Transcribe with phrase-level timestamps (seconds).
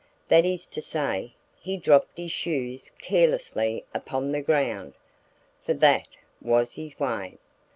[0.29, 4.95] That is to say, he dropped his shoes carelessly upon the ground
[5.63, 6.07] (for that
[6.41, 7.37] was his way!)